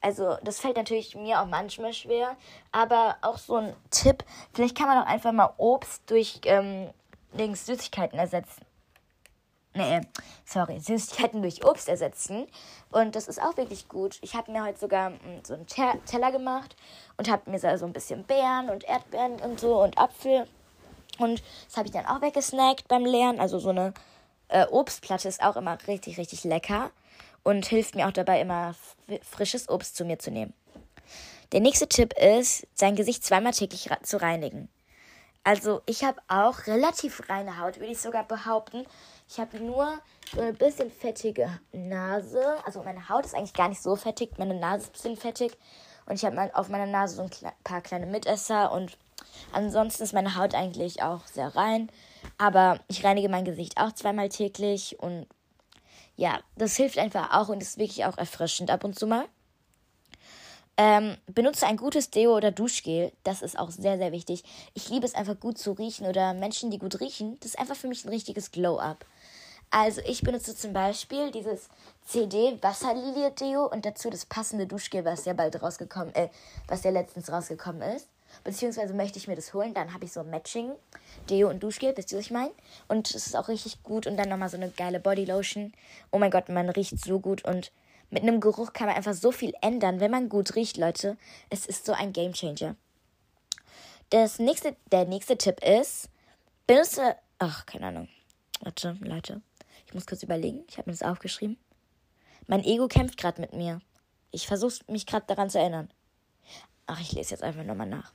Also, 0.00 0.36
das 0.42 0.58
fällt 0.58 0.76
natürlich 0.76 1.14
mir 1.14 1.40
auch 1.40 1.46
manchmal 1.46 1.92
schwer, 1.92 2.36
aber 2.72 3.16
auch 3.22 3.38
so 3.38 3.56
ein 3.56 3.76
Tipp, 3.90 4.24
vielleicht 4.52 4.76
kann 4.76 4.88
man 4.88 4.98
auch 4.98 5.06
einfach 5.06 5.32
mal 5.32 5.54
Obst 5.58 6.02
durch 6.10 6.40
ähm, 6.44 6.90
Süßigkeiten 7.36 8.18
ersetzen. 8.18 8.64
Nee, 9.74 10.02
sorry, 10.44 10.80
Süßigkeiten 10.80 11.40
durch 11.40 11.64
Obst 11.64 11.88
ersetzen. 11.88 12.46
Und 12.90 13.16
das 13.16 13.26
ist 13.26 13.40
auch 13.40 13.56
wirklich 13.56 13.88
gut. 13.88 14.18
Ich 14.20 14.34
habe 14.34 14.52
mir 14.52 14.64
heute 14.64 14.78
sogar 14.78 15.10
mm, 15.10 15.44
so 15.44 15.54
einen 15.54 15.66
Teller 15.66 16.30
gemacht 16.30 16.76
und 17.16 17.30
habe 17.30 17.50
mir 17.50 17.58
so 17.58 17.86
ein 17.86 17.92
bisschen 17.92 18.24
Beeren 18.24 18.68
und 18.68 18.84
Erdbeeren 18.84 19.40
und 19.40 19.58
so 19.58 19.82
und 19.82 19.96
Apfel. 19.96 20.46
Und 21.18 21.42
das 21.66 21.76
habe 21.76 21.86
ich 21.86 21.92
dann 21.92 22.06
auch 22.06 22.20
weggesnackt 22.20 22.88
beim 22.88 23.06
Lernen. 23.06 23.40
Also 23.40 23.58
so 23.58 23.70
eine 23.70 23.94
äh, 24.48 24.66
Obstplatte 24.66 25.28
ist 25.28 25.42
auch 25.42 25.56
immer 25.56 25.78
richtig, 25.86 26.18
richtig 26.18 26.44
lecker 26.44 26.90
und 27.42 27.66
hilft 27.66 27.94
mir 27.94 28.06
auch 28.06 28.12
dabei, 28.12 28.40
immer 28.40 28.74
frisches 29.22 29.68
Obst 29.68 29.96
zu 29.96 30.04
mir 30.04 30.18
zu 30.18 30.30
nehmen. 30.30 30.52
Der 31.52 31.60
nächste 31.60 31.88
Tipp 31.88 32.14
ist, 32.18 32.66
sein 32.74 32.94
Gesicht 32.94 33.24
zweimal 33.24 33.52
täglich 33.52 33.90
zu 34.02 34.20
reinigen. 34.20 34.68
Also 35.44 35.82
ich 35.86 36.04
habe 36.04 36.20
auch 36.28 36.66
relativ 36.66 37.28
reine 37.28 37.58
Haut, 37.58 37.78
würde 37.78 37.92
ich 37.92 38.00
sogar 38.00 38.24
behaupten. 38.24 38.86
Ich 39.28 39.38
habe 39.38 39.58
nur 39.58 39.98
so 40.34 40.40
eine 40.40 40.52
bisschen 40.52 40.90
fettige 40.90 41.48
Nase. 41.72 42.56
Also 42.64 42.82
meine 42.82 43.08
Haut 43.08 43.24
ist 43.24 43.34
eigentlich 43.34 43.54
gar 43.54 43.68
nicht 43.68 43.82
so 43.82 43.96
fettig, 43.96 44.38
meine 44.38 44.54
Nase 44.54 44.84
ist 44.84 44.88
ein 44.88 44.92
bisschen 44.92 45.16
fettig. 45.16 45.56
Und 46.06 46.14
ich 46.14 46.24
habe 46.24 46.50
auf 46.54 46.68
meiner 46.68 46.86
Nase 46.86 47.16
so 47.16 47.22
ein 47.22 47.52
paar 47.64 47.80
kleine 47.80 48.06
Mitesser. 48.06 48.72
Und 48.72 48.98
ansonsten 49.52 50.02
ist 50.02 50.12
meine 50.12 50.36
Haut 50.36 50.54
eigentlich 50.54 51.02
auch 51.02 51.26
sehr 51.26 51.54
rein. 51.54 51.90
Aber 52.38 52.80
ich 52.88 53.04
reinige 53.04 53.28
mein 53.28 53.44
Gesicht 53.44 53.78
auch 53.78 53.92
zweimal 53.92 54.28
täglich. 54.28 54.98
Und 54.98 55.26
ja, 56.16 56.40
das 56.56 56.76
hilft 56.76 56.98
einfach 56.98 57.32
auch 57.32 57.48
und 57.48 57.62
ist 57.62 57.78
wirklich 57.78 58.04
auch 58.04 58.18
erfrischend 58.18 58.70
ab 58.70 58.84
und 58.84 58.98
zu 58.98 59.06
mal. 59.06 59.26
Ähm, 60.78 61.16
benutze 61.26 61.66
ein 61.66 61.76
gutes 61.76 62.10
Deo 62.10 62.36
oder 62.36 62.50
Duschgel. 62.50 63.12
Das 63.24 63.42
ist 63.42 63.58
auch 63.58 63.70
sehr, 63.70 63.98
sehr 63.98 64.12
wichtig. 64.12 64.42
Ich 64.74 64.88
liebe 64.88 65.04
es 65.04 65.14
einfach 65.14 65.38
gut 65.38 65.58
zu 65.58 65.72
riechen 65.72 66.06
oder 66.06 66.32
Menschen, 66.32 66.70
die 66.70 66.78
gut 66.78 67.00
riechen. 67.00 67.38
Das 67.40 67.50
ist 67.50 67.58
einfach 67.58 67.76
für 67.76 67.88
mich 67.88 68.04
ein 68.04 68.08
richtiges 68.08 68.50
Glow-Up. 68.50 69.04
Also 69.70 70.02
ich 70.04 70.22
benutze 70.22 70.54
zum 70.54 70.74
Beispiel 70.74 71.30
dieses 71.30 71.68
CD 72.04 72.58
Wasserlilie 72.60 73.30
Deo 73.30 73.66
und 73.66 73.86
dazu 73.86 74.10
das 74.10 74.26
passende 74.26 74.66
Duschgel, 74.66 75.04
was 75.04 75.24
ja 75.24 75.32
bald 75.32 75.62
rausgekommen, 75.62 76.14
äh, 76.14 76.28
was 76.68 76.84
ja 76.84 76.90
letztens 76.90 77.32
rausgekommen 77.32 77.80
ist. 77.80 78.06
Beziehungsweise 78.44 78.92
möchte 78.92 79.18
ich 79.18 79.28
mir 79.28 79.36
das 79.36 79.54
holen, 79.54 79.72
dann 79.72 79.94
habe 79.94 80.04
ich 80.04 80.12
so 80.12 80.24
Matching 80.24 80.72
Deo 81.30 81.48
und 81.48 81.62
Duschgel, 81.62 81.96
wisst 81.96 82.12
ihr, 82.12 82.18
was 82.18 82.26
ich 82.26 82.30
meine? 82.30 82.50
Und 82.88 83.14
es 83.14 83.26
ist 83.26 83.36
auch 83.36 83.48
richtig 83.48 83.82
gut 83.82 84.06
und 84.06 84.16
dann 84.16 84.28
nochmal 84.28 84.48
so 84.48 84.56
eine 84.56 84.70
geile 84.70 85.00
Bodylotion. 85.00 85.72
Oh 86.10 86.18
mein 86.18 86.30
Gott, 86.30 86.48
man 86.48 86.68
riecht 86.68 87.02
so 87.02 87.18
gut 87.18 87.44
und 87.44 87.72
mit 88.12 88.22
einem 88.22 88.40
Geruch 88.40 88.74
kann 88.74 88.88
man 88.88 88.96
einfach 88.96 89.14
so 89.14 89.32
viel 89.32 89.54
ändern, 89.62 89.98
wenn 89.98 90.10
man 90.10 90.28
gut 90.28 90.54
riecht, 90.54 90.76
Leute. 90.76 91.16
Es 91.48 91.64
ist 91.64 91.86
so 91.86 91.92
ein 91.92 92.12
Gamechanger. 92.12 92.76
Das 94.10 94.38
nächste, 94.38 94.76
der 94.92 95.06
nächste 95.06 95.38
Tipp 95.38 95.64
ist, 95.64 96.10
benutze. 96.66 97.16
Ach, 97.38 97.64
keine 97.64 97.86
Ahnung. 97.86 98.08
Warte, 98.60 98.98
Leute. 99.00 99.40
Ich 99.86 99.94
muss 99.94 100.06
kurz 100.06 100.22
überlegen. 100.22 100.62
Ich 100.68 100.76
habe 100.76 100.90
mir 100.90 100.96
das 100.96 101.08
aufgeschrieben. 101.08 101.56
Mein 102.46 102.62
Ego 102.64 102.86
kämpft 102.86 103.16
gerade 103.16 103.40
mit 103.40 103.54
mir. 103.54 103.80
Ich 104.30 104.46
versuche 104.46 104.80
mich 104.88 105.06
gerade 105.06 105.24
daran 105.26 105.48
zu 105.48 105.58
erinnern. 105.58 105.90
Ach, 106.86 107.00
ich 107.00 107.12
lese 107.12 107.30
jetzt 107.30 107.42
einfach 107.42 107.64
nochmal 107.64 107.88
nach. 107.88 108.12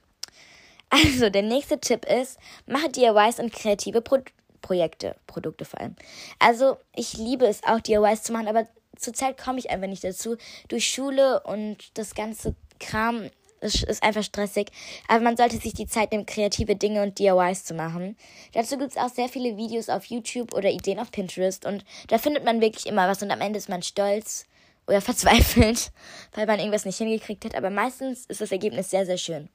Also, 0.89 1.32
der 1.32 1.42
nächste 1.42 1.80
Tipp 1.80 2.06
ist, 2.06 2.38
mache 2.68 2.89
DIYs 2.89 3.39
und 3.39 3.51
kreative 3.51 4.01
Pro 4.01 4.20
Projekte, 4.62 5.16
Produkte 5.27 5.66
vor 5.66 5.80
allem. 5.80 5.96
Also, 6.39 6.77
ich 6.96 7.13
liebe 7.18 7.48
es 7.48 7.63
auch, 7.63 7.80
DIYs 7.80 8.24
zu 8.24 8.34
machen, 8.34 8.48
aber 8.48 8.68
zurzeit 8.98 9.38
komme 9.38 9.60
ich 9.60 9.70
einfach 9.70 9.88
nicht 9.88 10.04
dazu. 10.04 10.38
Durch 10.68 10.89
Schule 10.89 11.42
und 11.42 11.98
das 11.98 12.16
ganze 12.16 12.56
Kram 12.80 13.30
ist, 13.62 13.84
ist 13.84 14.04
einfach 14.04 14.24
stressig. 14.24 14.70
Aber 15.08 15.24
man 15.24 15.38
sollte 15.38 15.58
sich 15.58 15.74
die 15.74 15.88
Zeit 15.88 16.12
nehmen, 16.12 16.25
kreative 16.25 16.75
Dinge 16.75 17.04
und 17.04 17.20
DIYs 17.20 17.66
zu 17.66 17.74
machen. 17.74 18.18
Dazu 18.54 18.77
gibt 18.77 18.92
es 18.92 18.98
auch 18.98 19.10
sehr 19.10 19.30
viele 19.30 19.58
Videos 19.58 19.89
auf 19.89 20.06
YouTube 20.06 20.54
oder 20.54 20.70
Ideen 20.70 21.00
auf 21.00 21.12
Pinterest. 21.12 21.66
Und 21.66 21.84
da 22.08 22.18
findet 22.18 22.46
man 22.46 22.62
wirklich 22.62 22.86
immer 22.86 23.08
was. 23.08 23.22
Und 23.22 23.32
am 23.32 23.42
Ende 23.42 23.58
ist 23.58 23.70
man 23.70 23.84
stolz 23.84 24.46
oder 24.88 25.01
verzweifelt, 25.01 25.92
weil 26.34 26.46
man 26.46 26.60
irgendwas 26.60 26.86
nicht 26.86 26.98
hingekriegt 26.98 27.46
hat. 27.46 27.56
Aber 27.56 27.70
meistens 27.70 28.25
ist 28.25 28.42
das 28.42 28.51
Ergebnis 28.51 28.89
sehr, 28.89 29.06
sehr 29.06 29.18
schön. 29.18 29.50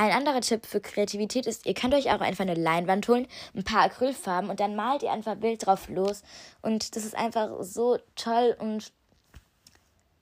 Ein 0.00 0.12
anderer 0.12 0.40
Tipp 0.40 0.64
für 0.64 0.80
Kreativität 0.80 1.44
ist, 1.48 1.66
ihr 1.66 1.74
könnt 1.74 1.92
euch 1.92 2.12
auch 2.12 2.20
einfach 2.20 2.42
eine 2.42 2.54
Leinwand 2.54 3.08
holen, 3.08 3.26
ein 3.56 3.64
paar 3.64 3.82
Acrylfarben 3.82 4.48
und 4.48 4.60
dann 4.60 4.76
malt 4.76 5.02
ihr 5.02 5.10
einfach 5.10 5.40
wild 5.40 5.66
drauf 5.66 5.88
los. 5.88 6.22
Und 6.62 6.94
das 6.94 7.04
ist 7.04 7.16
einfach 7.16 7.50
so 7.62 7.98
toll 8.14 8.56
und 8.60 8.92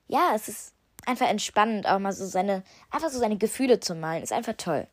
ja, 0.07 0.31
es 0.33 0.47
ist 0.47 0.73
einfach 1.05 1.29
entspannend, 1.29 1.87
auch 1.87 1.99
mal 1.99 2.11
so 2.11 2.25
seine, 2.25 2.63
einfach 2.89 3.11
so 3.11 3.19
seine 3.19 3.37
Gefühle 3.37 3.79
zu 3.79 3.93
malen. 3.93 4.23
Ist 4.23 4.33
einfach 4.33 4.55
toll. 4.57 4.87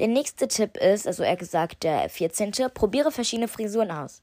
Der 0.00 0.08
nächste 0.08 0.48
Tipp 0.48 0.76
ist, 0.76 1.06
also 1.06 1.22
eher 1.22 1.36
gesagt 1.36 1.82
der 1.82 2.10
14. 2.10 2.52
Probiere 2.74 3.10
verschiedene 3.10 3.48
Frisuren 3.48 3.90
aus. 3.90 4.20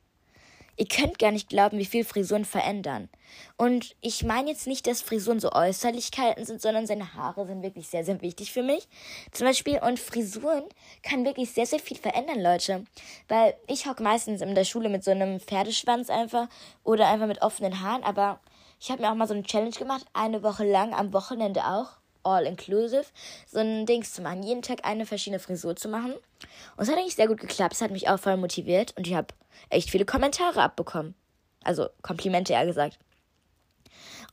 Ihr 0.75 0.88
könnt 0.88 1.20
gar 1.20 1.32
nicht 1.32 1.50
glauben, 1.50 1.77
wie 1.77 1.86
viel 1.86 2.03
Frisuren 2.03 2.46
verändern. 2.46 3.10
Und 3.58 3.96
ich 4.01 4.24
meine 4.24 4.50
jetzt 4.50 4.68
nicht, 4.68 4.88
dass 4.88 5.01
Frisuren 5.01 5.39
so 5.39 5.51
Äußerlichkeiten 5.51 6.46
sind, 6.46 6.62
sondern 6.62 6.88
seine 6.88 7.13
Haare 7.13 7.46
sind 7.46 7.62
wirklich 7.62 7.88
sehr, 7.88 8.03
sehr 8.03 8.22
wichtig 8.22 8.51
für 8.51 8.63
mich. 8.63 8.88
Zum 9.32 9.48
Beispiel, 9.48 9.80
und 9.80 10.00
Frisuren 10.00 10.63
kann 11.03 11.25
wirklich 11.25 11.51
sehr, 11.51 11.65
sehr 11.65 11.80
viel 11.80 11.98
verändern, 11.98 12.42
Leute. 12.42 12.86
Weil 13.27 13.56
ich 13.68 13.86
hocke 13.86 14.01
meistens 14.03 14.42
in 14.42 14.56
der 14.56 14.65
Schule 14.65 14.89
mit 14.89 15.03
so 15.03 15.12
einem 15.12 15.39
Pferdeschwanz 15.39 16.10
einfach 16.10 16.48
oder 16.84 17.08
einfach 17.08 17.27
mit 17.27 17.42
offenen 17.42 17.82
Haaren, 17.82 18.03
aber 18.03 18.39
ich 18.80 18.92
habe 18.92 19.01
mir 19.01 19.12
auch 19.12 19.15
mal 19.15 19.27
so 19.27 19.34
eine 19.34 19.44
Challenge 19.44 19.72
gemacht, 19.72 20.06
eine 20.13 20.44
Woche 20.44 20.70
lang, 20.70 20.94
am 20.94 21.13
Wochenende 21.13 21.65
auch 21.65 22.02
all 22.24 22.46
inclusive, 22.46 23.06
so 23.48 23.60
ein 23.60 23.86
Dings 23.86 24.13
zu 24.13 24.22
machen. 24.22 24.44
Jeden 24.44 24.62
Tag 24.62 24.86
eine 24.86 25.06
verschiedene 25.06 25.39
Frisur 25.39 25.75
zu 25.75 25.89
machen. 25.89 26.13
Und 26.13 26.84
es 26.84 26.89
hat 26.89 26.98
eigentlich 26.98 27.15
sehr 27.15 27.27
gut 27.27 27.39
geklappt. 27.39 27.74
Es 27.74 27.82
hat 27.82 27.92
mich 27.92 28.10
auch 28.10 28.20
voll 28.20 28.38
motiviert 28.38 28.94
und 28.98 29.08
ich 29.08 29.13
habe 29.13 29.34
echt 29.70 29.89
viele 29.89 30.06
Kommentare 30.06 30.62
abbekommen. 30.62 31.15
Also 31.63 31.89
Komplimente 32.01 32.53
eher 32.53 32.65
gesagt. 32.65 33.00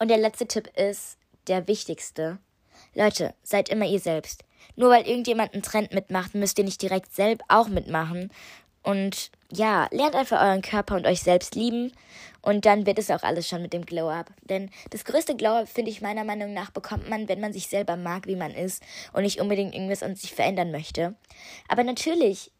Und 0.01 0.09
der 0.09 0.19
letzte 0.19 0.47
Tipp 0.47 0.69
ist 0.77 1.19
der 1.47 1.69
wichtigste. 1.69 2.39
Leute, 2.95 3.35
seid 3.43 3.69
immer 3.69 3.87
ihr 3.87 4.01
selbst. 4.01 4.45
Nur 4.77 4.91
weil 4.91 5.07
irgendjemand 5.07 5.53
einen 5.53 5.63
Trend 5.63 5.93
mitmacht, 5.93 6.35
müsst 6.35 6.59
ihr 6.59 6.65
nicht 6.65 6.83
direkt 6.83 7.15
selbst 7.15 7.45
auch 7.49 7.69
mitmachen. 7.69 8.31
Und 8.83 9.31
ja, 9.53 9.89
lernt 9.91 10.15
einfach 10.15 10.43
euren 10.43 10.63
Körper 10.63 10.97
und 10.97 11.07
euch 11.07 11.23
selbst 11.23 11.55
lieben. 11.55 11.93
Und 12.43 12.65
dann 12.65 12.87
wird 12.87 12.99
es 12.99 13.11
auch 13.11 13.23
alles 13.23 13.47
schon 13.47 13.61
mit 13.61 13.73
dem 13.73 13.85
Glow-Up. 13.85 14.31
Denn 14.43 14.71
das 14.91 15.05
größte 15.05 15.37
Glow-Up, 15.37 15.69
finde 15.69 15.91
ich 15.91 16.01
meiner 16.01 16.25
Meinung 16.25 16.55
nach, 16.55 16.71
bekommt 16.71 17.09
man, 17.09 17.29
wenn 17.29 17.41
man 17.41 17.53
sich 17.53 17.69
selber 17.69 17.97
mag, 17.97 18.27
wie 18.27 18.37
man 18.37 18.53
ist 18.53 18.83
und 19.13 19.23
nicht 19.23 19.41
unbedingt 19.41 19.75
irgendwas 19.75 20.03
an 20.03 20.17
sich 20.17 20.35
verändern 20.35 20.71
möchte. 20.71 21.15
Aber 21.69 21.85
natürlich, 21.85 22.51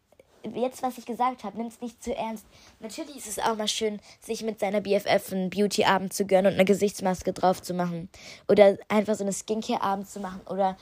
jetzt, 0.43 0.83
was 0.83 0.99
ich 0.99 1.05
gesagt 1.05 1.43
habe, 1.43 1.57
nimm 1.57 1.67
es 1.67 1.81
nicht 1.81 2.03
zu 2.03 2.15
ernst. 2.15 2.45
Natürlich 2.79 3.17
ist 3.17 3.27
es 3.27 3.39
auch 3.39 3.55
mal 3.55 3.67
schön, 3.67 3.99
sich 4.19 4.43
mit 4.43 4.59
seiner 4.59 4.81
BFF 4.81 5.31
einen 5.31 5.49
Beauty-Abend 5.49 6.13
zu 6.13 6.25
gönnen 6.25 6.47
und 6.47 6.59
eine 6.59 6.65
Gesichtsmaske 6.65 7.33
drauf 7.33 7.61
zu 7.61 7.73
machen. 7.73 8.09
Oder 8.47 8.77
einfach 8.87 9.15
so 9.15 9.23
eine 9.23 9.33
Skincare-Abend 9.33 10.07
zu 10.07 10.19
machen. 10.19 10.41
Oder 10.47 10.77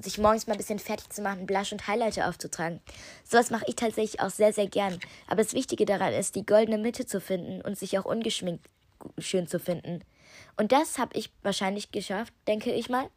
sich 0.00 0.18
morgens 0.18 0.46
mal 0.46 0.54
ein 0.54 0.58
bisschen 0.58 0.78
fertig 0.78 1.10
zu 1.10 1.22
machen, 1.22 1.46
Blush 1.46 1.72
und 1.72 1.86
Highlighter 1.86 2.28
aufzutragen. 2.28 2.80
Sowas 3.24 3.50
mache 3.50 3.64
ich 3.66 3.76
tatsächlich 3.76 4.20
auch 4.20 4.30
sehr, 4.30 4.52
sehr 4.52 4.66
gern. 4.66 4.98
Aber 5.26 5.42
das 5.42 5.54
Wichtige 5.54 5.84
daran 5.84 6.12
ist, 6.12 6.34
die 6.34 6.46
goldene 6.46 6.78
Mitte 6.78 7.06
zu 7.06 7.20
finden 7.20 7.60
und 7.60 7.78
sich 7.78 7.98
auch 7.98 8.04
ungeschminkt 8.04 8.64
schön 9.18 9.46
zu 9.46 9.58
finden. 9.58 10.02
Und 10.56 10.72
das 10.72 10.98
habe 10.98 11.16
ich 11.16 11.30
wahrscheinlich 11.42 11.92
geschafft, 11.92 12.32
denke 12.46 12.72
ich 12.72 12.88
mal. 12.88 13.08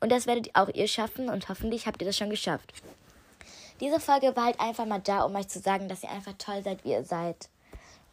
Und 0.00 0.10
das 0.10 0.26
werdet 0.26 0.54
auch 0.54 0.68
ihr 0.68 0.88
schaffen 0.88 1.28
und 1.28 1.48
hoffentlich 1.48 1.86
habt 1.86 2.02
ihr 2.02 2.06
das 2.06 2.16
schon 2.16 2.30
geschafft. 2.30 2.72
Diese 3.80 4.00
Folge 4.00 4.34
war 4.36 4.46
halt 4.46 4.60
einfach 4.60 4.86
mal 4.86 4.98
da, 4.98 5.22
um 5.22 5.34
euch 5.36 5.48
zu 5.48 5.58
sagen, 5.58 5.88
dass 5.88 6.02
ihr 6.02 6.10
einfach 6.10 6.34
toll 6.38 6.62
seid, 6.62 6.84
wie 6.84 6.90
ihr 6.90 7.04
seid. 7.04 7.48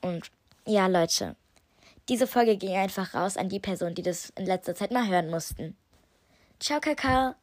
Und 0.01 0.31
ja, 0.65 0.87
Leute, 0.87 1.35
diese 2.09 2.27
Folge 2.27 2.57
ging 2.57 2.75
einfach 2.75 3.13
raus 3.13 3.35
an 3.35 3.49
die 3.49 3.59
Personen, 3.59 3.95
die 3.95 4.03
das 4.03 4.31
in 4.37 4.45
letzter 4.45 4.75
Zeit 4.75 4.91
mal 4.91 5.07
hören 5.07 5.29
mussten. 5.29 5.75
Ciao, 6.59 6.79
Kakao. 6.79 7.35